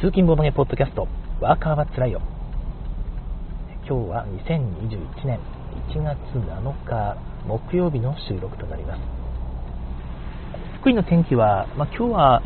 [0.00, 1.08] 通勤ボードゲポッドキャスト、
[1.40, 2.22] ワーカーはつらいよ。
[3.84, 5.40] 今日は2021年
[5.90, 9.00] 1月7日木曜日の収録となります。
[10.78, 12.42] 福井の天気は、まあ、今日は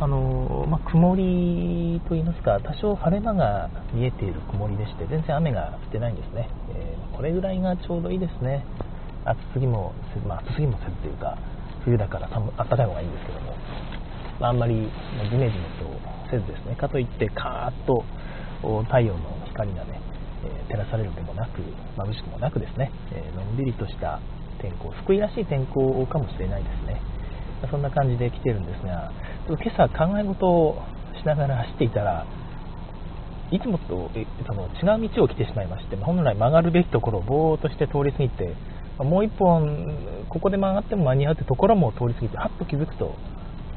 [0.00, 6.48] あのまあ、曇りといいますか、多少晴れ間が見えている曇りでして、全然雨が降ってないんですね。
[6.70, 8.64] えー、これぐらいがちょうどいいですね。
[9.26, 11.36] 暑すぎもせず、まあ、暑すぎもせずというか、
[11.84, 13.52] 冬だから暖かい方がいいんですけども、
[14.40, 14.88] まあ、あんまり
[15.28, 18.02] ジメジメとせずですね、かといってカーッと
[18.84, 20.00] 太陽の光がね、
[20.44, 21.62] え照らされるでもなく、
[21.96, 24.20] 眩しくもなくですね、えのんびりとした
[24.60, 27.00] 天候、福井らしい天候かもしれないですね。
[27.70, 29.12] そんな感じで来てるんですが、
[29.48, 30.82] 今朝考え事を
[31.20, 32.26] しながら走っていたら、
[33.50, 34.10] いつもと
[34.46, 38.54] その違う道を来てしまいまして、本来曲がるべきところをぼーっとして通り過ぎて、
[38.98, 43.14] もう一本、ここで曲がっても間に合うってところも通り過ぎて、はっと気づくと、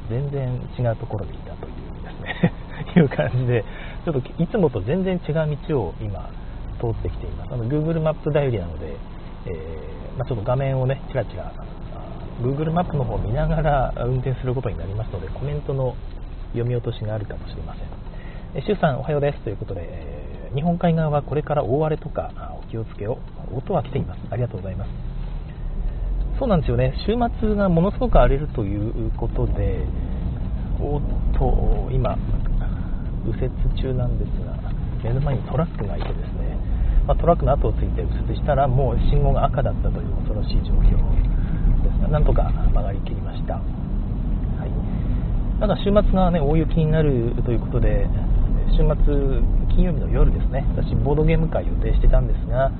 [0.08, 0.48] 全然
[0.78, 1.87] 違うところでいたという
[2.96, 3.64] いう感じで、
[4.04, 6.30] ちょっといつもと全然違う道を今、
[6.78, 7.52] 通ってきています。
[7.52, 8.96] あの Google マップ頼りなので、
[9.46, 11.52] えー、まあ、ちょっと画面をね、ちらちら
[12.40, 15.96] Google マップの方を見ながら運転することになりますので、コメントの
[16.52, 17.84] 読み落としがあるかもしれません。
[18.54, 19.40] えシュウさん、おはようです。
[19.40, 22.30] ということで、え日本海側はこれから大荒れとか
[22.64, 23.18] お気をつけを、
[23.52, 24.20] 音は来ています。
[24.30, 24.90] ありがとうございます。
[26.38, 29.84] そうなんですよね、週末がものすごく荒れるということで、
[30.80, 31.02] おっ
[31.34, 32.16] と、今、
[33.24, 34.54] 右折中なんですが、
[35.02, 36.56] 目の前にトラックがいてですね、
[37.06, 40.94] まあ、トラックの後をついて右折したら、もう信号が赤だったという恐ろしい状況
[41.82, 43.54] ですが、なんとか曲がりきりました。
[43.54, 43.60] は
[44.66, 48.06] い、ただ週末が、ね、大雪になるということで、
[48.70, 49.42] 週末、
[49.74, 52.70] 金曜日の夜ですね、私、ボードゲーム会予定してたんですが、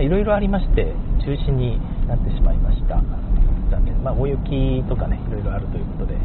[0.00, 3.02] いろいろありまして、中止になってしまいました。
[3.70, 4.02] 残念。
[4.02, 6.16] まあ、大雪とかね、いろいろあるということで、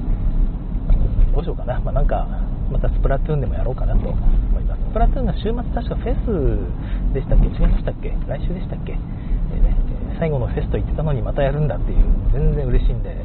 [1.33, 1.79] どうしようかな。
[1.79, 2.27] まあ、なんか、
[2.71, 4.11] またスプラトゥーンでもやろうかなと思
[4.59, 4.81] います。
[4.91, 7.47] スプラトゥーンが週末確かフェスでしたっけ？
[7.47, 8.11] 違いましたっけ？
[8.27, 9.75] 来週でしたっけ、えーね、
[10.19, 11.97] 最後のフェスと言ってたのにまたやるんだっていう
[12.33, 13.15] 全然嬉しいんで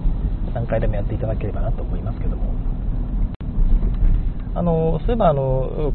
[0.55, 2.55] 何回でもやっていただければなと思いますけども
[4.55, 5.93] あのそういえばあの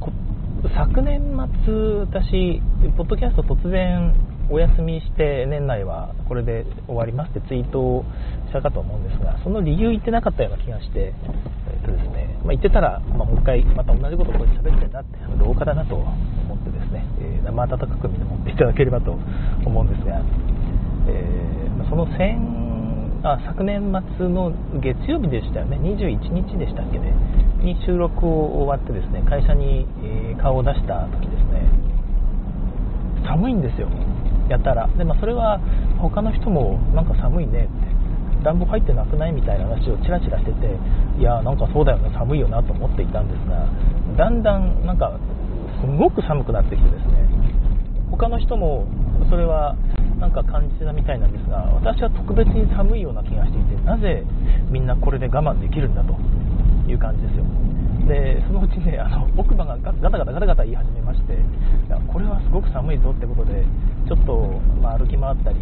[0.76, 1.22] 昨年
[1.66, 2.62] 末私
[2.98, 4.14] ポッドキャスト突然
[4.50, 8.04] お休みして年内はこれで終わりますってツイートを
[8.48, 11.14] したかと思うんですがその理由言ってなかったような気がして、
[11.82, 12.38] とですね。
[12.44, 19.12] まあ、言ってたら、まあ、もう一回また同じことをここで喋ってるなって廊下だなと思ってですね、えー、生温かく見守っていただければと
[19.66, 20.22] 思うんですが
[21.08, 22.62] えー、その先
[23.24, 27.14] あ昨年末の月曜日でしたよね、21日でしたっけね、
[27.62, 29.86] に収録を終わってですね会社に、
[30.42, 31.70] 顔を出した時ですね、
[33.24, 33.90] 寒いんですよ、
[34.50, 34.88] やったら。
[34.98, 35.60] でまあ、それは
[36.00, 37.91] 他の人もなんか寒いねって、
[38.44, 40.78] 暖房入ってなくないみたいな話をちらちらしてて、
[41.20, 43.68] いやなんかそうだよな、寒いよなと思っていたんですが、
[44.18, 45.18] だんだんなんか
[45.82, 47.28] すごく寒くなってきてですね、
[48.12, 48.86] 他の人も
[49.30, 49.76] それは
[50.20, 54.24] なんか感じてたみたいなんですが私は特別に寒いような気がしていてなぜ
[54.70, 56.14] みんなこれで我慢できるんだと
[56.88, 57.46] いう感じですよ。
[58.08, 61.38] でそのうちねあの奥歯がガタガタガタガタ言い始めまして
[62.12, 63.64] これはすごく寒いぞってことで
[64.08, 65.58] ちょっと、まあ、歩き回ったり、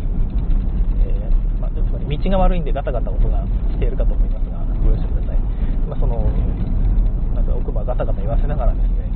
[1.74, 5.40] つまり道が悪いんでガタガタ音がしているかと思いますがご容赦ください、
[5.88, 6.26] まあ、その
[7.36, 9.10] なんか奥歯ガタガタ言わせながらですね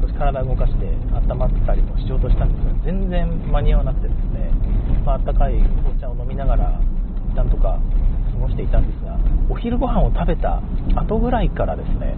[0.02, 0.86] 少し体を動かして
[1.30, 4.52] 温まったりもしようとしたんですが全然間に合わなくてですね、
[5.04, 5.56] まあったかい
[5.88, 6.80] お茶を飲みながら
[7.34, 7.80] なんとか
[8.32, 10.62] 過ごしていたんですがお昼ご飯を食べた
[10.96, 12.16] 後ぐらいからですね、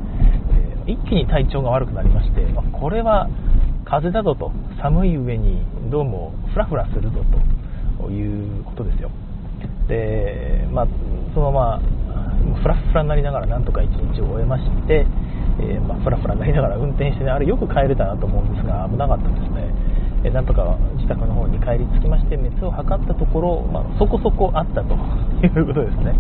[0.87, 3.29] えー、一気に体調が悪くなりまして、ま、これは
[3.85, 4.53] 風邪だぞと
[4.83, 7.25] 寒い上にどうもフラフラするぞ
[8.01, 9.11] ということですよ
[9.89, 10.87] で、まあ、
[11.35, 11.83] そのまま
[12.63, 15.07] フラフラになりながらなんとか一日を終えまして
[15.59, 19.73] えー、まあ、フラフラになりながら運転してね、あれよく帰れたなと思うんですが、危なかったですね。
[20.25, 26.13] えー、なんとか自宅の方に帰り着きまして、熱を測ったところ、まあ、そこそこあったということですね。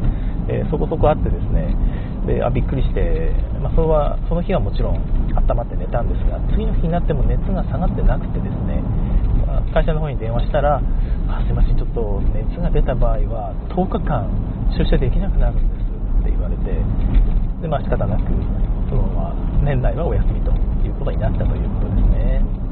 [0.48, 1.76] えー、そこそこあってですね、
[2.26, 4.96] であびっくりして、まあ、それはその日はもちろん
[5.36, 8.80] 温まって寝たんですが、次の日になっても熱が下がってなくてですね、
[9.72, 10.80] 会社の方に電話したら、
[11.28, 14.30] あすいません、ちょっと熱が出た場合は10日間
[14.76, 15.86] 出社できなくなるんです
[16.20, 16.72] って言われて、
[17.62, 18.24] でまあ仕方なく
[18.88, 20.52] そのまま年内はお休みと
[20.84, 22.66] いうことになったということですね。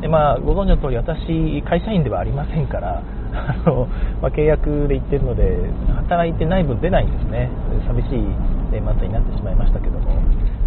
[0.00, 3.02] でまあ、ご存知の通り、私、会社員ではありませんから、
[3.34, 3.88] あの
[4.22, 5.58] まあ、契約で行ってるので、
[5.96, 7.50] 働いてない分出ないんですね、
[7.86, 8.22] 寂しい
[8.70, 10.06] 年末になってしまいましたけども、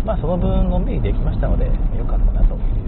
[0.03, 1.71] まあ、その分、のんびりできましたので、よ
[2.05, 2.80] かったなというこ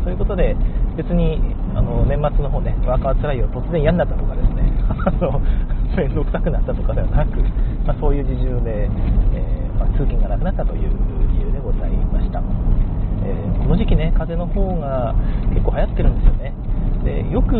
[0.00, 0.04] とです。
[0.04, 0.56] ということで、
[0.96, 1.40] 別に
[1.74, 4.72] あの年末の方ね、ワーカーつらいよ、突然嫌になったとかですね、
[5.96, 7.38] 面倒くさくなったとかではなく、
[7.86, 8.88] まあ、そういう事情で、
[9.34, 10.90] えーまあ、通勤がなくなったという
[11.32, 12.42] 理由でございました、
[13.24, 15.14] えー、この時期ね風邪の方が
[15.50, 16.54] 結構流行ってるんですよね
[17.04, 17.56] でよく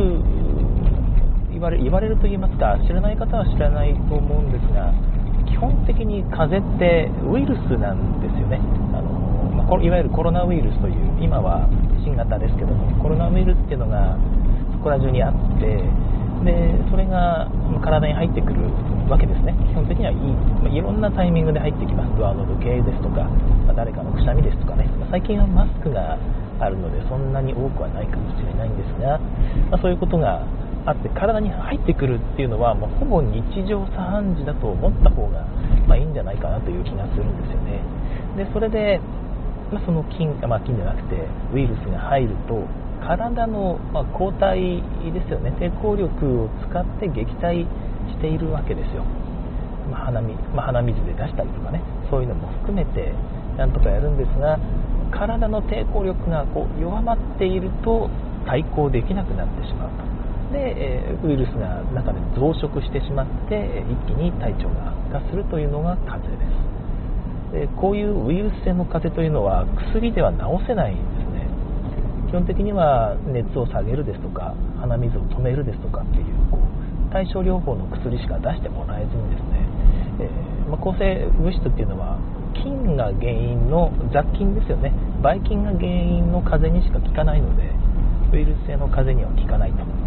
[1.50, 4.92] 言われ言われると言いますか知らない方は知らないと思うんですが
[5.48, 8.60] 基本的に風邪ってウイルスなんですよね
[8.92, 11.68] あの、まあ、いわゆるコロナウイルスという今は
[12.10, 14.18] 新型ですけどもコロナウイルスっていうのが
[14.74, 15.78] そこら中にあって
[16.42, 17.46] でそれが
[17.84, 18.66] 体に入ってくる
[19.06, 19.52] わけですね。
[19.68, 20.18] 基本的にはいい,、
[20.64, 22.16] ま、いろんなタイミングで入ってきます。
[22.16, 23.28] ドアノブ系ですとか、
[23.66, 26.16] まあ、誰かのくしゃみですとかね、まあ、最近はマスクが
[26.58, 29.20] あるのでそんなに多くはないかもしれないんですが、
[29.70, 30.46] まそういうことが
[30.86, 35.44] あって体に入ってくるっていうのはもうほぼ日常茶飯事だと思った方が、
[35.86, 37.84] まいいんじゃないかなという気がするんですよね。
[38.36, 39.00] でそれで、
[39.72, 41.16] まその菌、まあ、菌じゃなくて
[41.54, 42.66] ウイルスが入ると
[43.00, 44.82] 体の、ま抗体
[45.12, 45.50] ですよね。
[45.58, 47.64] 抵抗力を使って撃退
[48.12, 49.04] しているわけですよ、
[49.90, 50.20] まあ、鼻
[50.54, 51.80] ま、鼻水で出したりとかね。
[52.10, 53.14] そういうのも含めて
[53.56, 54.58] なんとかやるんですが
[55.10, 58.10] 体の抵抗力がこう弱まっていると
[58.46, 60.10] 対抗できなくなってしまうと。
[60.52, 66.69] で、えウイルスが中で増殖してしまって一気に体調が悪化するというのが風邪です。
[67.52, 71.48] でこういうウイルス性の風邪というのは薬では治せないんですね。
[72.28, 79.66] 基本的には熱を下げるですとか鼻水を止めるですとかっていうこう対症療法の薬しか出してもらえずにですね、
[80.20, 82.18] えー、まあ、抗生物質っていうのは
[82.54, 84.92] 菌が原因の雑菌ですよね。
[85.22, 87.66] ばい菌が原因の風邪にしか効かないので
[88.32, 90.00] ウイルス性の風邪には効かないと。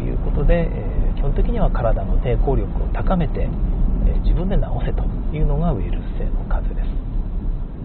[0.00, 3.48] いうことで、えー、基本的には体の抵抗力を高めて、
[4.06, 5.04] えー、自分で治せと
[5.34, 6.09] いうのがウイルス。
[6.20, 6.92] 性の風邪です、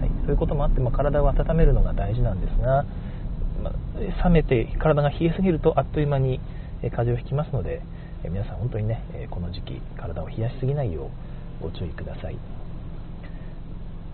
[0.04, 2.84] はい、そういうこともあって、まあ、体を温めるのが大事なんですが、
[3.64, 6.42] まあ、冷めて体が冷えすぎるとあっという間に
[6.92, 7.82] 風邪をひきますので、
[8.24, 9.02] 皆さん本当にね
[9.32, 11.10] この時期体を冷やしすぎないよ
[11.62, 12.38] うご注意ください。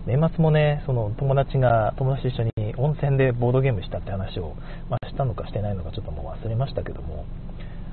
[0.06, 4.56] 年末もね、その友達が、友達と一緒に温泉でボードゲームしたって話を、
[4.90, 7.24] まあ、したのかしてないのかちょっともう忘れましたけども、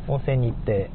[0.07, 0.89] 温泉に行って、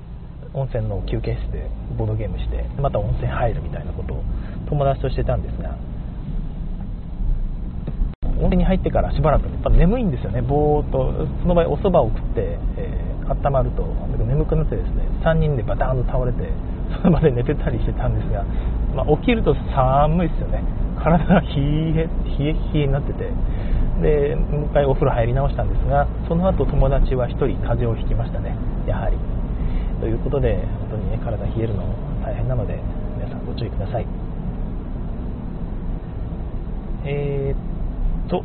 [0.55, 4.25] 温泉の休憩室でボードゲームして、また温泉入るみたいなことを
[4.69, 5.77] 友達としてたんですが、
[8.41, 13.83] 温泉に入ってからしばらく、やっぱ眠いんですよね、ぼーっと、その場合お蕎麦を食って、えー、温まると、
[14.19, 16.51] 眠くなってですね、3人でバターンと倒れて、
[17.01, 18.45] その場で寝てたりしてたんですが、
[18.95, 20.63] まあ、起きると寒いですよね。
[20.99, 22.09] 体が冷え
[22.39, 23.31] 冷え冷えになってて。
[24.03, 28.57] でもう一回お風呂入り直したんですがその後友達は1人風邪をひきましたね。
[28.89, 29.17] やはり。
[30.01, 30.57] ということで
[30.91, 31.85] 本当にね体冷えるの
[32.25, 32.81] 大変なので
[33.17, 34.24] 皆さんご注意ください。
[37.05, 38.45] えー、っと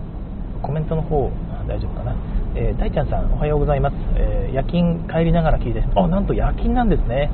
[0.61, 1.31] コメントの方
[1.67, 2.15] 大丈夫かな。
[2.55, 7.29] えー、大ちゃんさんおはようございます、えー、夜勤帰りながら聞いてあなんと夜勤なんですね。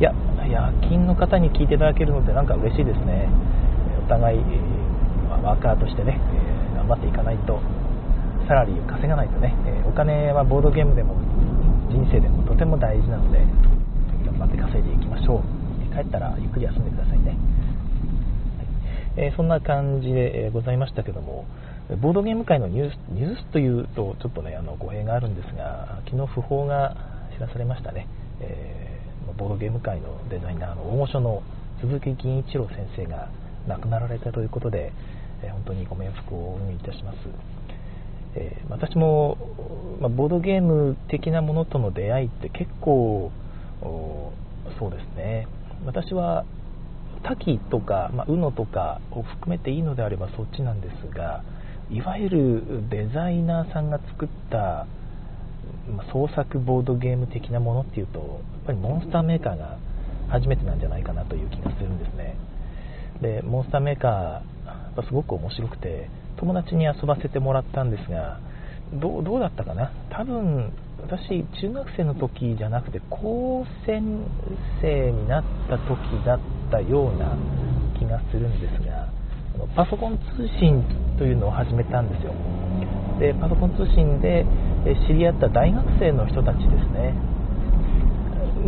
[0.00, 0.12] いや
[0.50, 3.28] 夜勤の方に聞いていただけるのってなんか嬉しいですね。
[4.04, 4.38] お互い、
[5.28, 6.20] まあ、ワーカーとしてね、
[6.74, 7.60] え頑張っていかないと
[8.46, 11.14] サラリーを稼がないとね、えお金はボードゲームでも
[11.90, 13.38] 人生でもとても大事なので
[14.26, 15.94] 頑張って稼いでいきましょう。
[15.94, 17.34] 帰ったらゆっくり休んでくださいね、
[19.16, 21.46] えー、そんな感じで、えございましたけども
[22.02, 26.96] ボードゲーム界のニュースニュースというとちょっとねあの語弊があるんですが昨日訃報が
[27.36, 28.08] 知らされましたね、
[28.40, 31.42] えー、ボードゲーム界のデザイナーの大御所の
[31.80, 33.30] 鈴木銀一郎先生が
[33.68, 34.92] 亡くなられたということで、
[35.42, 37.16] え本当にご冥福をお祈りいたします。
[38.36, 39.36] えー、私も、
[40.00, 43.32] まあ、ボードゲーム的なものとの出会いって結構
[44.78, 45.48] そうですね
[45.84, 46.44] 私は
[47.26, 51.42] 多岐とか、まあ、UNO とかを含めていいのであればそっちなんですが
[51.90, 54.86] いわゆるデザイナーさんが作った、
[55.90, 58.28] ま、創作ボードゲーム的なものっていうとやっ
[58.66, 59.78] ぱりモンスターメーカーが
[60.28, 62.36] 初めてなんじゃないかなという気がするんですね。
[63.20, 68.40] でモンスターメーカーすごく面白くて友達に遊ばせてもらったんですが
[68.92, 69.90] どうだったかな？
[70.10, 74.26] 多分私中学生の時じゃなくて高専
[74.80, 77.36] 生になった時だっったような
[77.98, 79.08] 気がするんですが
[79.74, 80.82] パソコン通信
[81.16, 82.34] というのを始めたんですよ。
[83.18, 84.44] でパソコン通信で
[85.08, 87.14] 知り合った大学生の人たちですね。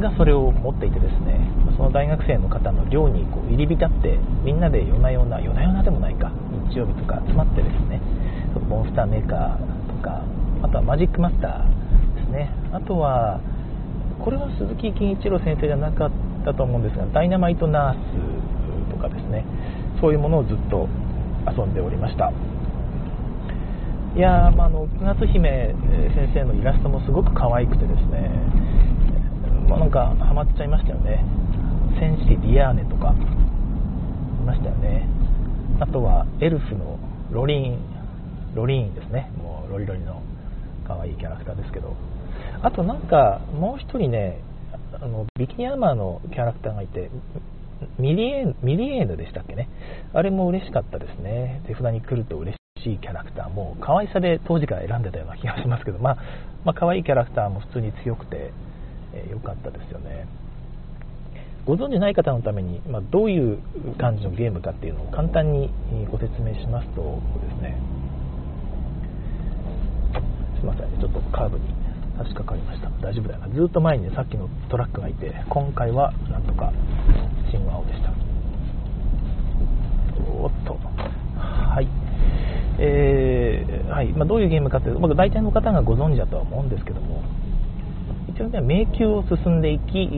[0.00, 1.40] がそれを持っていてですね
[1.76, 6.30] その大学生の方の寮にこう入り浸ってみんなで夜な夜な夜な夜なでもないか
[6.70, 8.00] 日曜日とか集まってですね
[8.68, 10.22] モンスターメーカーとか
[10.62, 12.50] あとはマジックマスターですね。
[12.72, 13.40] あとは
[14.22, 16.10] これは鈴木金一郎先生じゃなかっ
[16.48, 19.44] たと思うんですがダイナマイトナースとかですね。
[20.00, 20.88] そういうものをずっと
[21.44, 22.32] 遊んでおりました。
[24.16, 25.74] いやまあ、あの9月姫
[26.14, 28.30] 先生のイラストもすごく可愛くてですね。
[29.68, 31.22] まあ、なんかハマっちゃいましたよね。
[32.00, 35.06] 戦士リアーネとかいましたよね。
[35.80, 36.98] あとはエルフの
[37.30, 39.30] ロリーンロリーンですね。
[39.36, 40.22] もうロリロリの
[40.86, 41.94] 可愛いキャラクターですけど。
[42.62, 44.40] あとなんかもう一人ね
[44.95, 47.11] あのビキニアーマーのキャラクターがいて
[47.99, 49.68] ミリエーヌミリエーヌでしたっけね？
[50.12, 51.62] あれも嬉しかったですね。
[51.66, 56.16] 手札に来ると嬉しいキャラクターも可愛さで当時から選んでたような気がしますけどまあ、
[56.64, 60.26] まあ、可愛いキャラクターも普通に強くて良、えー、かったですよね。
[61.66, 63.59] ご存じない方のために、まあ、どういう
[63.99, 65.71] 感じのゲームかっていうのを簡単に
[66.11, 67.76] ご説明しますとですね。
[70.59, 71.66] すいませんちょっとカーブに
[72.18, 72.90] 差し掛かりました。
[73.00, 73.48] 大丈夫だよな。
[73.48, 76.72] ずっと前に、ね、さっきのトラックがいて今回はなんとか
[77.50, 78.10] 新青でした。
[80.26, 80.76] おっと。
[81.38, 81.87] はい。
[82.80, 84.12] えー、はい。
[84.12, 87.22] まあ、どういうゲームかというと、まあ、大体の方がご存知だとは思うんですけども
[88.28, 90.08] 一応ね迷宮を進んでいき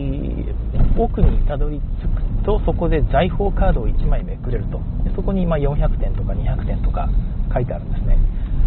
[0.98, 4.80] 奥にたどり着くとそこで財宝カードを1枚めくれると。
[5.16, 7.08] そこにま400点とか200点とか
[7.52, 8.18] 書いてあるんですね。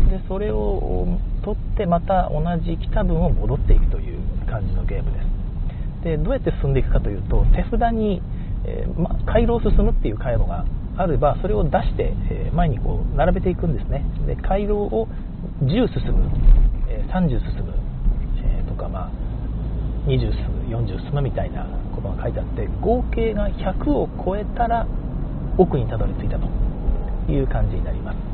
[0.09, 1.07] でそれを
[1.43, 4.19] 取ってまた同じ来た分を戻っていくという
[4.49, 6.03] 感じのゲームです。
[6.03, 8.21] でどうやって進んでいくかというと手札に、
[8.65, 10.65] えー、ま、回廊を進むっていう回路が
[10.97, 14.05] あればそれを出して、え前にこう並べていくんですね。
[14.27, 15.07] で回廊を
[15.63, 16.29] 10進む、
[16.87, 17.73] え30進む、
[18.43, 19.11] えとか、まあ、
[20.05, 24.85] 20進む40進むみたいなことが書いてあって合計が100を超えたら
[25.57, 26.47] 奥にたどり着いたと
[27.31, 28.32] いう感じになります。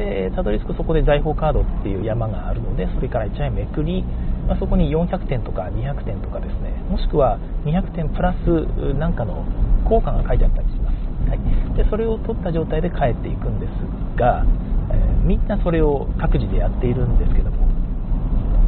[0.00, 4.02] でたどり着くそこで財宝カードっていう山があるのでそれから1枚めくり、
[4.48, 7.38] まあ、そこに400点とか200点とかですねもしくは
[7.68, 9.44] 200点プラスなんかの
[9.84, 10.96] 効果が書いてあったりします、
[11.28, 13.70] はい、でそれを取った状態で帰っていくんです
[14.16, 14.46] が、
[14.88, 17.68] えー、みんなそれを各自でやっているんですけども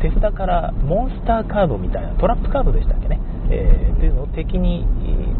[0.04, 3.20] 手札からモンスターカードみたいなトラップカードでしたっけね、
[3.50, 4.84] えー、というのを敵に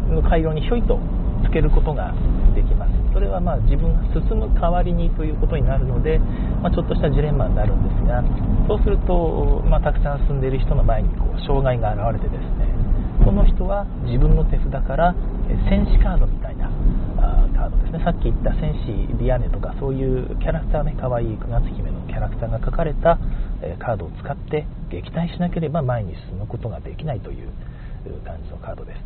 [0.09, 0.97] の回路にひょいと
[1.43, 2.13] つけることが
[2.55, 2.91] できます。
[3.13, 6.19] それはまあ自分が進む代わりにということになるので、
[6.61, 8.23] まあ、ちょっとしたジレンマになるんですが
[8.67, 12.65] そうすると、まあ、たくさん進んでいる人の前にこう障害が現れてですね
[13.23, 15.15] その人は自分の手札から
[15.69, 16.69] 戦士カードみたいな
[17.53, 18.01] カードですね。
[18.03, 23.19] さっき言った戦士ディアネとかそういうキャラクターね可愛い9月姫のキャラクターが書かれた
[23.79, 27.49] カードを使って撃退しなければ前に進むことができないという
[28.25, 28.99] 感じのカードです、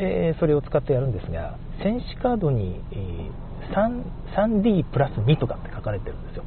[0.00, 2.80] えー、それを使ってやるんですが戦士カードに
[4.34, 6.44] 3D プラス2とかって書かれてるんですよ。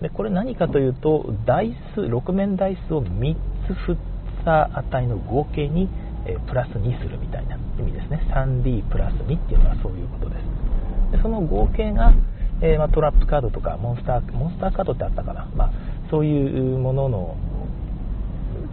[0.00, 3.36] でこれ何かというとダイス6面ダイスを3
[3.66, 3.96] つ振っ
[4.44, 5.88] た値の合計に
[6.26, 8.22] えプラス2するみたいな意味ですね。
[8.32, 11.16] 3D プラス2っていうのはそういうことです。
[11.16, 12.12] でその合計が、
[12.62, 15.70] えー、ま、トラップカードとかモンスターモンスターカードってあったかな、まあ、
[16.10, 17.36] そういうものの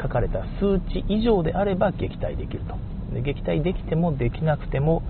[0.02, 2.76] 書かれた数値以上であれば撃退できると。
[3.14, 5.04] で撃退できてもできなくても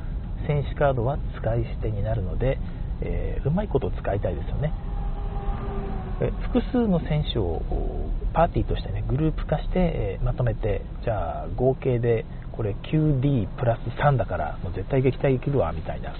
[0.47, 2.59] 戦士カードは使い捨てになるので、
[3.01, 4.73] えー、うまいこと使いたいですよね。
[6.51, 7.61] 複数の選手を
[8.33, 16.15] パーティーとしてねグループ化して、えまとめてじゃあ合計でこれ 9D プラス3だからもう絶対撃退できるわみたいな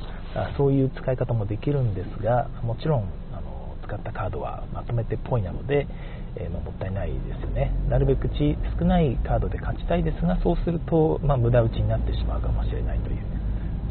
[0.56, 5.88] そういう使い方もできるんですがもちろんあの使ったカードはまとめてっぽいなので、
[6.36, 7.74] え、まあ、もったいないですよね。
[7.90, 13.18] なるべく少ないカードで勝ちたいですがそうすると、まあ、無駄打ちになってしまうかもしれないという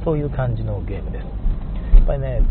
[0.05, 1.25] そういう感じのゲームです。
[1.97, 2.43] やっぱりね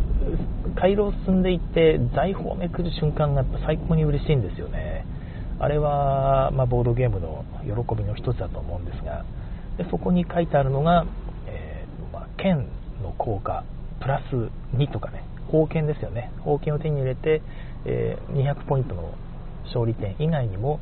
[0.76, 5.06] 回廊を進んでいって財宝をめくる瞬間が最高に嬉しいんですよね。
[5.60, 9.24] あれは、まあ、ボードゲームの喜びの一つだと思うんですが
[9.78, 11.06] でそこに書いてあるのが、
[11.48, 12.68] えー、まあ、剣
[13.02, 13.64] の効果
[14.02, 14.36] プラス
[14.76, 16.32] 2とかね宝剣ですよね。
[16.40, 17.42] 宝剣を手に入れて、
[17.86, 19.14] えー、200ポイントの
[19.66, 20.80] 勝利点以外にも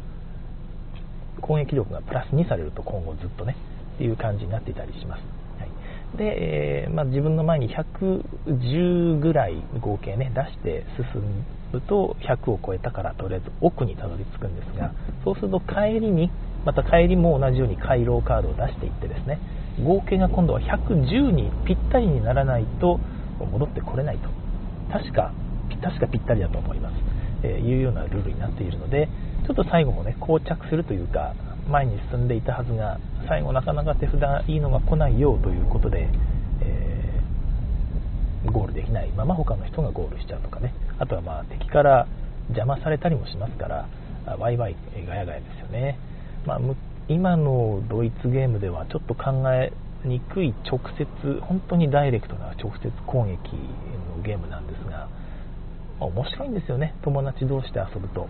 [1.41, 3.55] 攻撃力がプラス2されると今後ずっとね
[3.95, 5.23] っていう感じになっていたりします。
[5.59, 6.17] はい。
[6.17, 11.21] で、えー、まあ、自分の前に110ぐらい合計ね出して進
[11.73, 16.31] むと100を超えたからとりあえず奥にたどり着くんですがそうすると帰りに
[16.65, 19.39] また帰りも同じように回廊カードを出していってですね
[19.83, 22.99] 合計が今度は110にぴったりにならないと
[23.39, 24.29] 戻ってこれないと。
[24.91, 25.33] 確か
[25.81, 26.93] 確かぴったりだと思います、
[27.47, 29.09] いうようなルールになっているので
[29.45, 31.33] ちょっと最後もね膠着するというか
[31.69, 36.09] 前に進んでいたはずが最後なかなか手札いいのが来ないよということで、
[36.61, 39.09] えー、ゴールできない。
[39.11, 40.73] まま他の人がゴールしちゃうとかね。
[40.99, 42.07] あとはまあ敵から
[42.49, 43.87] 邪魔されたりもしますから
[44.37, 44.75] ワイワイ
[45.07, 45.97] ガヤガヤですよね、
[46.45, 46.59] まあ、
[47.07, 49.73] 今のドイツゲームではちょっと考え
[50.05, 53.55] にくい直接本当にダイレクトな直接攻撃
[54.17, 54.92] のゲームなんですが
[56.05, 56.95] 面白いんですよね。
[57.03, 58.27] 友達同士で遊ぶと。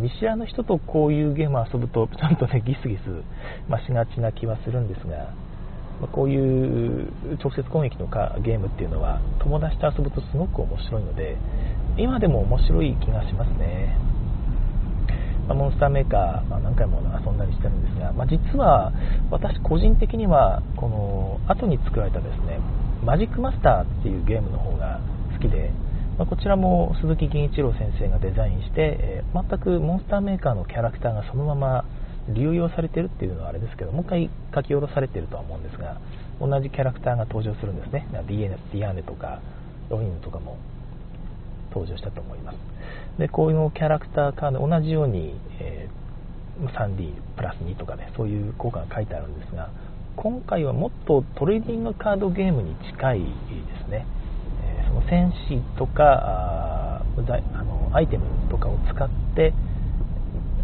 [0.00, 3.00] 見知らぬ人とこういうゲームを遊ぶとちゃんとねギスギス、
[3.68, 5.34] まあ、しがちな気はするんですが、
[6.00, 11.36] まこういう直接攻撃のかゲームっていうのは友達と遊ぶとすごく面白いので
[11.98, 13.98] 今でも面白い気がしますね、
[15.46, 18.92] まあ、モンスターメーカー、まあ、何回も遊んだりしてるんですが、ま、実は
[19.30, 22.60] 私個人的にはこの後に作られたですね
[23.04, 25.00] マジックマスターっていうゲームの方が
[25.34, 25.70] 好きで、
[26.18, 31.84] まあ、こちらも鈴木銀一郎先生がデザインして、えー、全くモンスターメーカーのキャラクターがそのまま
[32.28, 36.00] 流用されてるっていうのはあれですけどもう一回書き下ろされてるとは思うんですが
[36.40, 38.06] 同じキャラクターが登場するんですね。
[38.12, 39.40] ディアーネとか
[39.88, 40.58] ロインとかも
[41.70, 42.58] 登場したと思います。
[43.18, 49.70] でこういうキャラクターカード同じように、えー、3D プラス2とかねそういう効果が書いてあるんですが
[50.16, 53.26] 今回はもっとトレーディングカードゲームに近いで
[53.84, 54.06] すね、
[55.08, 59.52] 戦士とかああのアイテムとかを使って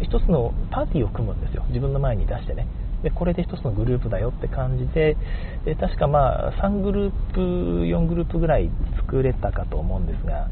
[0.01, 1.63] 一つのパーティーを組むんですよ。
[1.69, 2.67] 自分の前に出してね。
[3.03, 5.17] でこれで一つのグループだよって感じで
[5.65, 10.47] で確かまあ3グループ4グループぐらい作れたかと思うんですが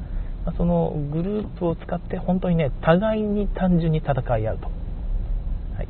[0.58, 5.88] そのグループを使って本当にね互いに単純に戦い合うと、はい、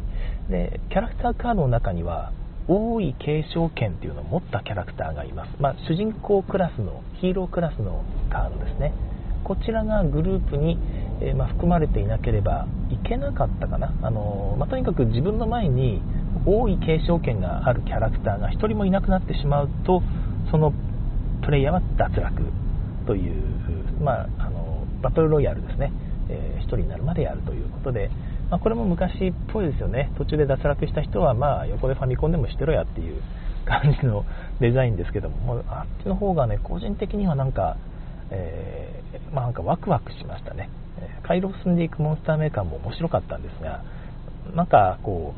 [0.52, 2.32] でキャラクターカードの中には
[2.72, 8.94] 王位継承権っていうのを持ったキャラクターがいます、まあ、主人公クラスのヒーロークラスのカードですね。
[9.44, 10.78] こちらがグループに、
[11.20, 16.02] えー、まあ、含まれていなければいけなかったかな、あのー、まあ、とにかく自分の前に
[16.46, 20.02] 王位継承権があるキャラクターが1人もいなくなってしまうと
[20.52, 20.72] その
[21.44, 22.42] プレイヤーは脱落
[23.06, 23.44] という、
[24.02, 25.92] まあ、あのバトルロイヤルですね、
[26.30, 28.12] えー、1人になるまでやるということで、
[28.52, 30.12] まあ、これも昔っぽいですよね。
[30.18, 33.22] 途中で脱落した人はまあ横でファミコンでもしてろやっていう
[33.66, 34.26] 感じの
[34.60, 35.64] デザインですけども。
[35.70, 37.78] あっちの方がね個人的にはなんか、
[38.30, 40.70] えー、まあ、なんかワクワクしましたね。
[41.24, 43.84] 回路を進んでいくモンスターメーカーも面白かったんですが
[44.56, 45.34] なんかこ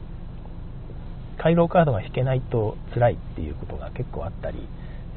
[1.37, 4.67] う回廊カードが引けないと辛いっていうことが結構あったり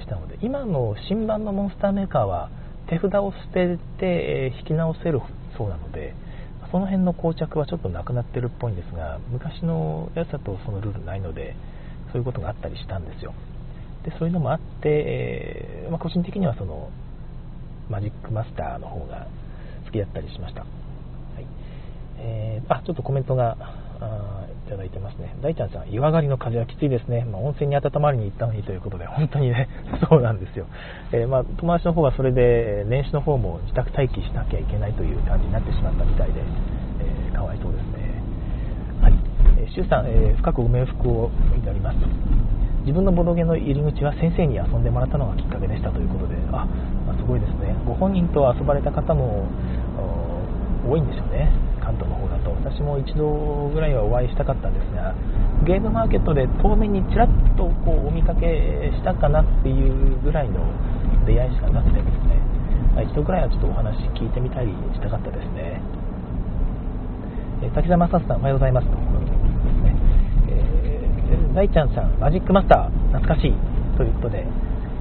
[0.00, 2.50] したので今の新版のモンスターメーカーは
[2.88, 5.20] 手札を捨てて引き直せる
[5.56, 6.14] そうなので
[6.76, 11.56] その辺の膠着はちょっとなくなってるっぽいんですが昔のやつだとそのルールないので
[12.12, 13.32] そういうことがあったりしたんですよ
[14.04, 16.90] でそういうのもあって、えー、まあ、個人的にはその
[17.88, 19.26] マジックマスターの方が
[19.86, 20.68] 好きだったりしました、はい
[22.18, 23.56] えー、あちょっとコメントが
[24.66, 25.34] いただいてますね。
[25.40, 27.24] 大ちゃんさん、岩狩りの風はきついですね。
[27.24, 29.68] まあ、温泉に温まりに行ったのにということで、本当にね、
[30.10, 30.66] そうなんですよ。
[31.12, 36.25] えー、まあ、友達の方はそれで、年始の方も自宅待機しなきゃいけないという感じになってしまったみたい
[39.76, 41.96] えー、シュウさん、えー、深くご冥福を祈ります。
[42.80, 46.64] 自分のボドゲの入り口は先生に遊んでもらったのがきっかけでしたということで、あ、
[47.06, 47.76] まあ、すごいですね。
[47.84, 49.46] ご本人と遊ばれた方も
[50.88, 51.50] 多いんでしょうね。
[51.86, 55.14] 関東の方だと私も一度ぐらいはお会いしたかったんですが
[55.64, 60.66] ゲームマーケットで遠目にちらっとこうお見かけしたかなっていうぐらいの
[61.24, 65.80] 出会いしかなくてですね一度ぐらいはちょっとお話聞いてみたりしたかったですね、
[67.62, 68.86] え滝沢正さんおはようございます、
[71.54, 73.54] 大ちゃんさんマジックマスター懐かしい
[73.96, 74.46] ということで。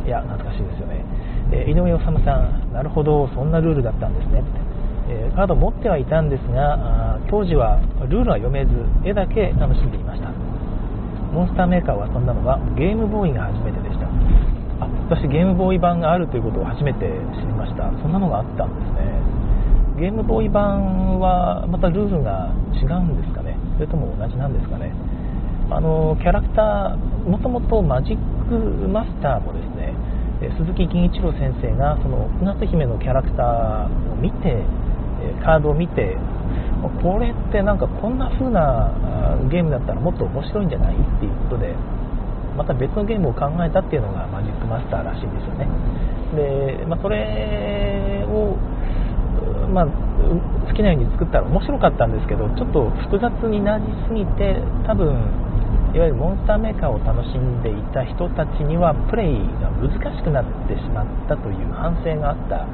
[0.05, 1.03] いや懐かしいですよね、
[1.51, 4.43] えー、井上治さんなるほどそんなルールだったんですね。
[5.09, 8.71] えカード持ってはいたんですが当時はルールは読めず
[9.03, 10.29] 絵だけ楽しんでいました。
[11.33, 14.05] モンスターメーカーを遊んだのはゲームボーイが初めてでした。
[14.85, 17.89] あ私ゲームボーイ版があるということを初めて知りました。
[18.01, 19.05] そんなのがあったんですね。
[19.97, 23.57] ゲームボーイ版はまたルールが違うんですかね。
[23.77, 24.93] それとも同じなんですかね。
[25.71, 28.17] あのキャラクターもともとマジッ
[28.49, 29.93] クマスターもですね
[30.57, 34.61] 鈴木銀一郎先生がその夏姫のキャラクターを見て
[35.43, 36.17] カードを見て
[37.01, 38.93] これってなんかこんな風な
[39.49, 41.73] ゲームだったらもっと面白いんじゃないっていうことで
[42.55, 45.67] また別のゲームを考えたっていうのがマジックマスターらしいんですよね。
[46.35, 48.55] で、まあ、それを、
[49.73, 55.44] まあ、好きなように作ったら面白かったんですけどちょっと複雑になりすぎて多分
[55.95, 62.67] いわゆるモンスターメーカーを楽しんでいた人たちにはプレイが難しくなってしまったという反省があった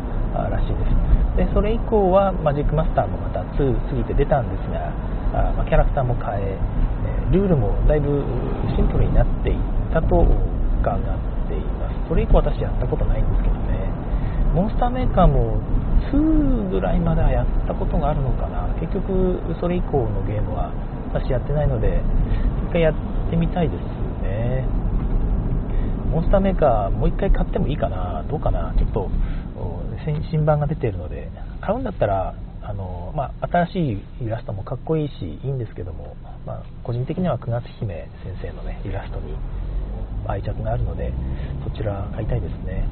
[0.49, 1.45] らしいです。
[1.45, 4.89] でそれ以降はマジックマスターもまた2過ぎて出たんですが、
[5.53, 6.57] ま、キャラクターも変え
[7.29, 8.25] ルールもだいぶ
[8.73, 9.57] シンプルになっていっ
[9.93, 10.25] たと
[10.81, 10.97] 伺っ
[11.45, 12.09] ています。
[12.09, 13.85] それ以降私やったことないんですけどね。
[14.57, 15.61] モンスターメーカーも
[16.09, 18.65] 2ぐらいまではやったことがあるのかな。
[18.81, 20.73] 結局それ以降のゲームは
[21.13, 22.01] 私やってないので
[22.67, 23.81] 一回やってみたいです
[24.23, 24.65] ね。
[26.11, 28.23] モンスターメーカーもう一回買ってもいいかな。
[28.29, 28.73] どうかな。
[28.77, 29.09] ちょっと
[30.31, 31.29] 新版が出ているので。
[31.61, 33.79] 買うんだったらあの、まあ、新し
[34.19, 36.15] いイラストもかっこいいしいいんですけども、
[36.45, 39.35] まあ、個人的には9月姫先生の、ね、イラストに
[40.27, 41.13] 愛着があるので
[41.63, 42.87] そちら買いたいですね。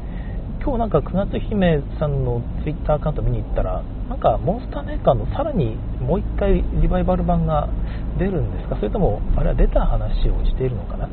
[0.62, 7.70] 今日なんか9月姫さんの Twitter アカウント見に行ったらなんかモンスターメーカーのさらにもう1回リバイバル版が
[8.18, 8.76] 出るんですか？
[8.76, 11.08] それともあれは出た話をしているのかな？
[11.08, 11.12] ち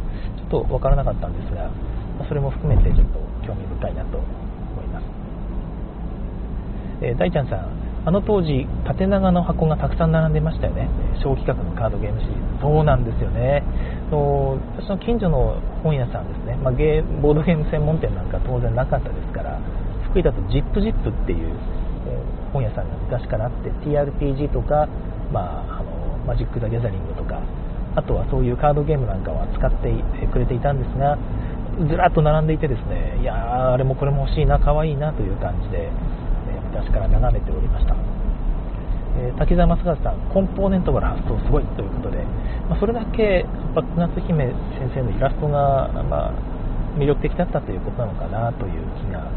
[0.50, 1.70] ょっと分からなかったんですが
[2.26, 4.26] それも含めてちょっと興味深いなと思
[4.82, 5.04] います、
[7.04, 7.68] えー、大ちゃんさん
[8.06, 10.88] あの当時縦長の箱がたくさん並んでましたよね。
[11.22, 12.62] 小規格のカードゲームシリーズ。
[12.62, 13.64] そうなんですよね。
[14.10, 19.58] の私の近所の本屋さんですね、まあ、ゲーボードゲーム専門店なんか当然なかったですから
[20.08, 21.58] 福井だとジップジップっていう、
[22.56, 24.88] 本屋さんが昔からあって TRPG とか、
[25.30, 27.40] まあ、あのマジック・ザ・ギャザリングとか
[27.94, 29.92] あとはそういうカードゲームなんかを扱って
[30.32, 31.18] くれていたんですが
[31.76, 35.92] ずらっと並んでいてですねいやあれもこれも欲しいな可愛いなという感じで
[36.72, 37.94] 昔から眺めておりました、
[39.20, 42.24] えー、滝沢正和さんコンポーネントから発想すごいということで、
[42.68, 43.44] まあ、それだけ
[43.76, 44.48] 九月姫
[44.80, 46.32] 先生のイラストが、まあ、
[46.96, 49.28] 魅力的だったということなのかなという気が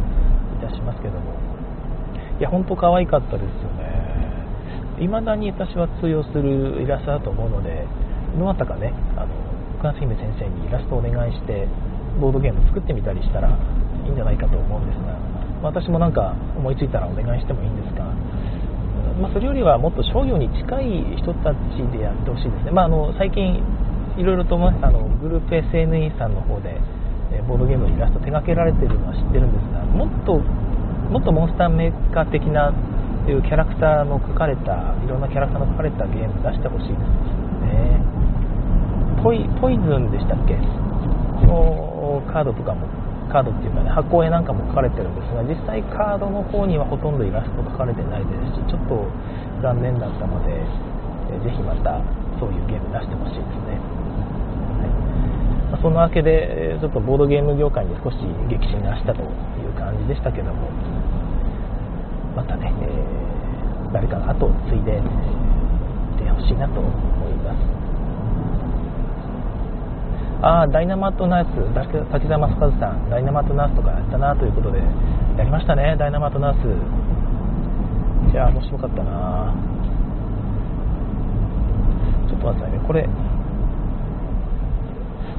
[0.64, 1.49] いたしますけども。
[2.40, 3.90] いや本当可愛かったですよね。
[5.00, 7.88] 未だに私は通用するイラストだと思うので
[8.38, 9.32] どなたかねあの
[9.80, 11.68] 九月姫先生にイラストをお願いして
[12.20, 15.16] ボードゲーム作ってみたりしたらいいんじゃないかと思うんですが
[15.64, 18.04] 私もなんか思いついたらお願いしてもいいんですが、
[19.24, 23.64] まあ、それよりはもっと商業に近い人たちでやってほしいですね、まあ、あの最近
[24.20, 26.76] いろいろとあのグループ SNE さんの方で
[27.48, 30.42] ボードゲームのイラスト手掛けられてるのは知ってるんですがもっと
[31.10, 32.74] もっとモンスターメーカー的な
[33.28, 37.00] いうキャラクターの描かれたいろんなキャラクターの描かれたゲーム出してほしいです
[37.66, 38.02] ね。
[39.22, 40.56] ポイポイズンでしたっけ？
[41.46, 42.88] のカードとかも。
[43.30, 49.06] カードっていうかね箱絵なんかも書かれてるんですが実際カードの方にはほとんどイラスト書かれてないですしちょっと
[49.62, 50.58] 残念だったので、
[51.30, 52.02] え、ぜひまた
[52.42, 53.78] そういうゲーム出してほしいですね、
[54.82, 58.18] はい、そのわけでちょっとボードゲーム業界に少し
[58.50, 60.68] 激震がしたという感じでしたけども。
[62.36, 65.02] またね、えー、誰かが後を継いでい
[66.18, 66.90] てほしいなと思
[67.28, 67.58] います。
[70.42, 74.80] ああ、ダイナマットナイス、滝沢正和さん、ダイナマットナースとかやったなということで、
[75.38, 78.32] やりましたね、ダイナマットナース。
[78.32, 79.54] いや、面白かったな。
[82.30, 83.10] ちょっと待ってね、これ、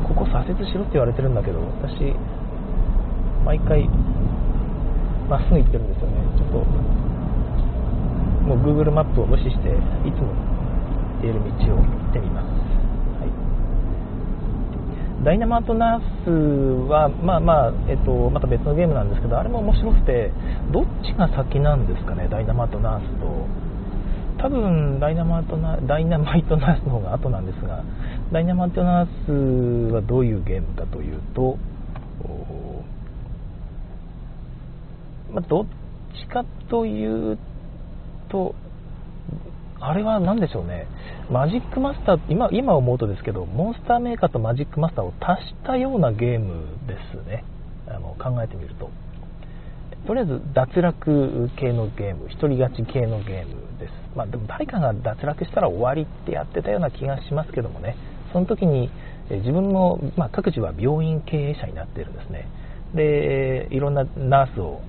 [0.06, 2.14] ここ左折しろって言われてるんだけど、私、
[3.46, 3.88] 毎回、
[5.30, 6.18] まっすぐ行ってるんですよね。
[6.34, 6.58] ちょっと、
[8.42, 9.70] もう Google マップを無視して、
[10.02, 10.50] いつも行
[11.18, 12.46] っている道を行ってみます。
[13.22, 13.50] はい
[15.22, 16.30] ダイナマートナース
[16.88, 20.32] は、まあまあ、えっと、また別のゲームなんですけど、あれも面白くて、
[20.72, 23.46] どっちが先なんですかね、ダイナマートナースと。
[24.40, 27.84] 多分ダイナマートナ ダイナマイトナースの方が後なんですが、
[28.32, 31.58] ダイナマイトナースはどういうゲームかというと、
[35.32, 35.66] まあ、どっ
[36.20, 37.38] ちかという
[38.28, 38.54] と、
[39.80, 40.86] あれは何でしょうね、
[41.30, 47.44] マジックマスター、今今思うとですけど、モンスターメーカーとマジックマスターを足したようなゲームですね、
[47.88, 48.90] あの考えてみると。
[50.06, 53.92] とりあえず脱落系のゲーム、一人勝ち系のゲームです。
[54.16, 57.96] まあ、でも誰かが脱落したら終わりってやってたような気がしますけどもね、
[58.32, 58.90] その時に
[59.30, 62.48] 自分の、まあ、各自は病院経営者になっているんですね。
[62.94, 64.80] で、いろんなナースを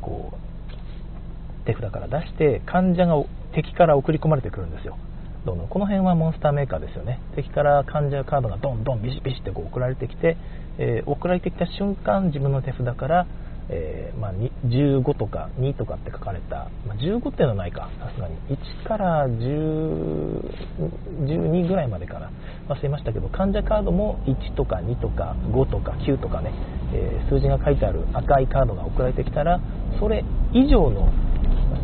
[0.00, 3.22] こう手札から出して患者が
[3.54, 4.96] 敵から送り込まれてくるんですよ。
[5.44, 5.68] どんどん。
[5.68, 7.20] この辺はモンスターメーカーですよね。
[7.34, 10.36] 敵から患者カードがどんどんビシビシってこう送られてきて、
[10.78, 13.26] えー、送られてきた瞬間自分の手札から、
[13.72, 14.32] えー、まあ、
[14.66, 18.36] 15とか2とかって書かれた、まあ、15っていうのはないかさすがに。
[18.84, 22.30] 1から12ぐらいまでかな。
[22.68, 26.52] 忘れましたけど患者カードも1とか2とか5とか9とかね、
[26.92, 29.60] えー、数字が書いてある赤いカードが送られてきたら
[29.98, 31.12] それ以上の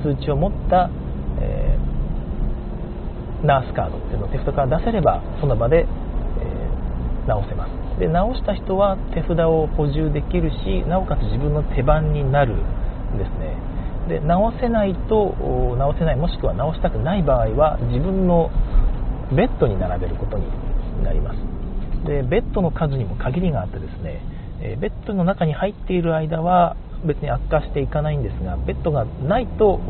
[0.03, 0.91] 数値を持った
[1.41, 5.87] えー、ナースカードっていうのをテストから出せればその場で、
[7.27, 8.01] 直せます。
[8.01, 13.57] で直した人は手札を補充できるしなおかつ自分の手番になるんですね。
[14.09, 15.35] で直せないと
[15.77, 18.51] 直せないもしくは直したくない場合は自分の
[19.35, 20.47] ベッドに並べることに
[21.03, 21.39] なります。
[22.07, 24.21] でベッドの数にも限りがあってですね
[24.81, 29.81] ベッドの中に入っている間は別に悪化していかないんですがベッドがないと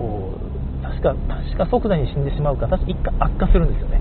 [0.82, 4.00] 確か確か即座に死んでしまうか確か1回悪化するんですよね。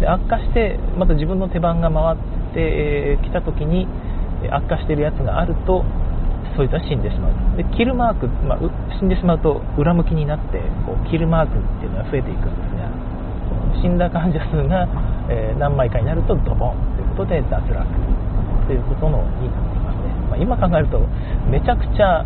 [0.00, 2.18] で悪化してまた自分の手番が回っ
[2.54, 3.86] てきた時に
[4.50, 5.84] 悪化しているやつがあると
[6.56, 7.56] そいつは死んでしまう。
[7.56, 8.58] でキルマーク、まあ、
[8.98, 12.86] 死んでしまうと裏向きになってこうキルマークっていうのが増えていくんですが
[13.82, 14.86] 死んだ患者数が、
[15.28, 17.84] え何枚かになるとドボンということで脱落
[18.66, 19.92] ということのにな
[20.32, 21.00] って今考えると
[21.50, 22.24] めちゃくちゃ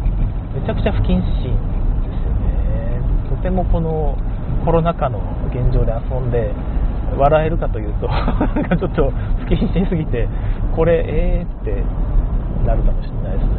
[0.55, 3.01] めちゃくちゃ不謹慎ですよね。
[3.29, 4.17] とてもこの
[4.64, 6.53] コロナ禍の現状で遊んで
[7.16, 10.29] 笑えるかというと なんかちょっと不謹慎すぎて
[10.75, 11.83] これえーって
[12.66, 13.51] なるかもしれないですね。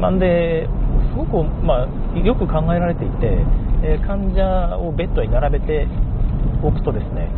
[0.00, 0.68] なんで
[1.10, 3.38] すごく、まあ、よく考えられていて、
[3.82, 5.86] えー、患者をベッドに並べて
[6.62, 7.28] おくとですね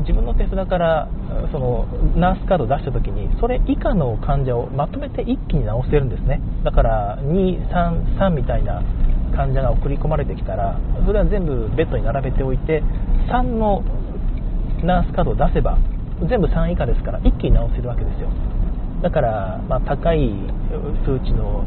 [0.00, 1.08] 自分の手札から
[1.50, 6.40] そのナースカードを出した時にそれ以下の患者をまとめて一気に治せるんですね。
[6.62, 8.82] だから233みたいな
[9.34, 12.82] 患者が送り込まれてきたらそれは全部ベッドに並べておいて
[13.30, 13.82] 3の
[14.82, 15.78] ナースカードを出せば
[16.28, 18.30] 全部3以下ですから一気に治せるわけですよ。
[19.02, 20.32] だから、まあ、高い
[21.04, 21.64] 数値の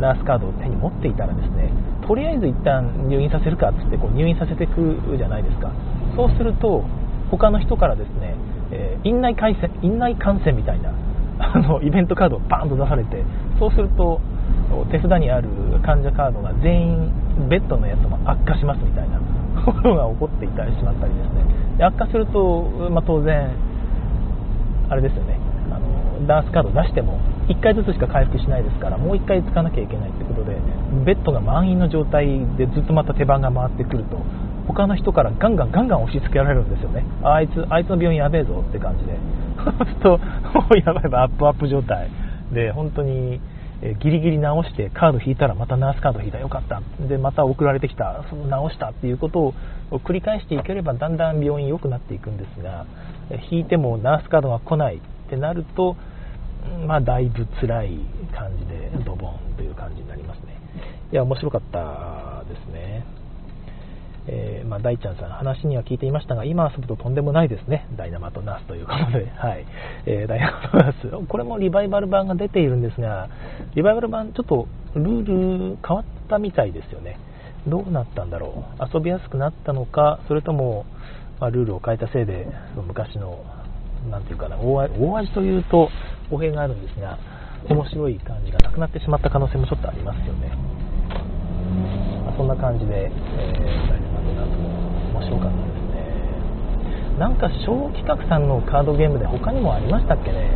[0.00, 1.70] ナースカードを手に持っていたらですね
[2.06, 5.72] とりあえず一旦入院させるかっつってこう入院させていくじゃないですか。
[6.16, 6.84] そうすると
[7.30, 8.34] 他の人からですね、
[8.72, 10.94] えー、院内感染院内感染みたいな
[11.38, 13.22] あのイベントカードをバーンと出されて
[13.58, 14.20] そうすると
[14.90, 15.48] 手札にある
[15.84, 19.20] 患者カードが全員ベッドのやつも悪化しますみたいな
[19.64, 21.44] ことが起こっていたりしまったりですね。
[21.78, 23.48] で悪化すると、まあ、当然
[24.88, 25.38] あれですよね。
[25.70, 30.56] あのダースカード出しても1回ずつしか回復しないですからもう1回使わなきゃいけないってことで
[31.04, 32.26] ベッドが満員の状態
[32.56, 34.18] でずっとまた手番が回ってくると
[34.66, 37.04] 他の人からガンガンガンガン押し付けられるんですよね。
[37.22, 39.16] あいつあいつの病院やべえぞって感じで。
[39.64, 42.08] そうするともうやばいばアップアップ状態。
[42.52, 43.40] で本当に
[43.82, 46.38] えギリギリ直してカード引いたらまたナースカード引いた。
[46.38, 46.82] よかった。
[47.06, 48.24] でまた送られてきた。
[48.28, 48.90] その直した。
[48.90, 49.54] っていうことを
[49.92, 52.86] 繰り返していければだんだん病院良くなっていくんですが
[53.30, 55.96] え引いてもナースカードが来ないってなると
[56.86, 57.98] まあだいぶ辛い
[58.34, 60.58] 感じでドボンという感じになりますね。
[61.12, 63.17] いや面白かったですね。
[64.30, 69.64] えー、まあ、大ちゃんさん、話には聞いていましたが、今遊ぶととんでもないですね、ダイナマトナースということで、 はい、
[70.04, 73.28] えー、ダイナマトナース、これもリバイバル版が出ているんですが、
[73.74, 77.18] リバイバル版、ちょっとルール変わったみたいですよね、
[77.66, 80.84] どうなったんだろう、遊びやすくなったのか、それとも、
[81.40, 83.38] まあ、ルールを変えたせいで、その昔の、
[84.10, 85.88] なんていうかな大、大味というと
[86.30, 87.16] 語弊があるんですが、
[87.70, 90.52] 面白い感じがなくなってしまった可能性もちょっとありますよね。
[92.26, 94.07] ま、そんな感じで、えー
[95.18, 97.18] 面白かったですね。
[97.18, 100.50] なんか小企画さんのカードゲームで他にもありましたっけね。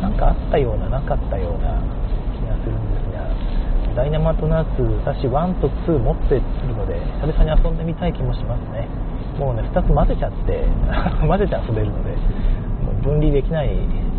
[0.00, 1.82] なんかあったようななかったような
[2.36, 3.24] 気がするんですが
[3.96, 6.42] ダイナマートナーツ私1と2持ってる
[6.76, 8.86] ので久々に遊んでみたい気もしますね。
[9.38, 10.64] もうね2つ混ぜちゃって
[11.26, 12.10] 混ぜて遊べるので
[12.84, 13.70] もう分離できない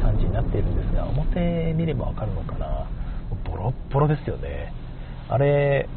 [0.01, 2.85] 感じになっているんですが表見ればわかるのかな。
[3.45, 4.73] ボロッボロですよね。
[5.29, 5.87] あれ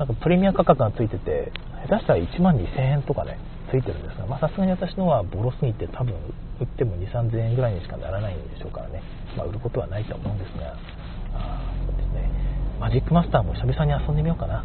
[0.00, 1.52] なんかプレミア価格がついてて
[1.86, 3.36] 下手したら1万2000円とかね
[3.70, 6.16] ついてるんですがさすがに私のはボロすぎて多分
[6.58, 9.02] 売っても2 3 0 0 0円ぐらいにしかならないんでしょうからね、
[9.36, 10.72] まあ、売ることはないと思うんですが
[11.36, 12.30] あそうですね。
[12.80, 14.64] マジックマスターも久々に遊んでみようかな。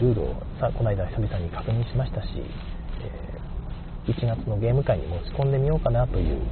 [0.00, 6.42] ルールをさこの間久々に確認しましたし、えー、1月のゲーム会に持ち込んでみようかなという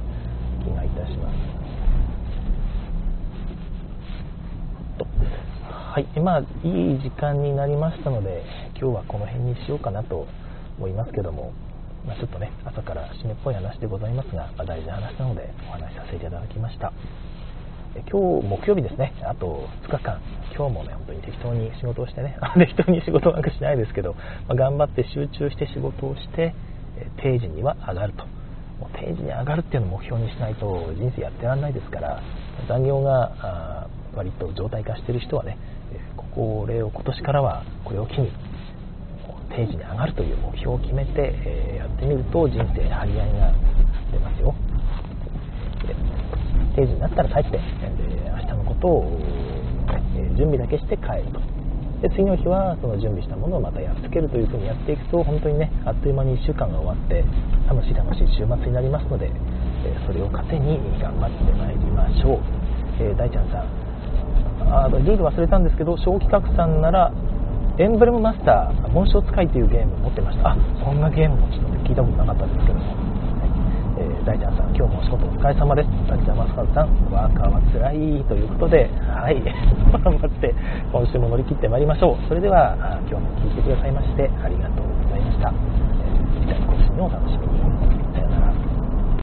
[0.63, 1.58] 気がいたします。
[5.99, 8.41] はい、まあ、いい時間になりましたので、
[8.79, 10.27] 今日はこの辺にしようかなと
[10.77, 11.51] 思いますけども、
[12.07, 16.93] まあ、ちょっとね、朝から締めっぽい話でございますが、まあ、大事な話なのでお話しさせていただきました
[17.97, 18.03] え。
[18.09, 20.21] 今日木曜日ですね、あと2日間、
[20.55, 24.13] 今日もね、本当に適当に仕事をしてね、 適当に仕事なんかしないですけど、
[24.47, 26.55] まあ、頑張って集中して仕事をして、
[27.17, 28.23] 定時には上がると。
[28.79, 32.21] もう定時に上がるっていうのを目標にしないと人生やってらんないですから、
[32.69, 35.57] 残業が割と状態化してる人はね、
[36.35, 38.31] これを今年からはこれを機に
[39.49, 43.53] 定時に上がるという目標を決めて、えやってみると人生張り合いが
[44.11, 44.55] 出ますよ。
[46.75, 47.63] 定時になったら帰ってで
[48.29, 49.19] 明日のことを、
[50.15, 51.41] え準備だけして帰ると。
[52.01, 57.25] で次の日はその準備したものをまたやっつけるというふうにやっていくと本当にねあっという間に1週間が終わって
[57.67, 59.27] 楽しい楽しい週末になりますので、
[59.83, 62.39] えそれを糧に頑張ってまいりましょう、
[63.03, 63.88] え大ちゃんさん
[64.69, 67.11] あルール忘れたんですけど小企画さんなら
[67.79, 70.51] エンブレムマスター紋章使いというゲームを持ってました。
[70.51, 73.49] あそんなゲームもちょっと聞いたことなかったんですけども、はい。
[73.97, 75.89] えー、大ちゃんさん今日もお仕事お疲れ様です。
[76.11, 79.39] 滝沢正和さんワーカーはつらいということではい。
[79.41, 80.53] 頑張って
[80.91, 82.27] 今週も乗り切ってまいりましょう。
[82.27, 82.75] それでは
[83.07, 87.78] 今日も聞いてくださいましてありがとうございました、えー、次回の更新をお楽しみに。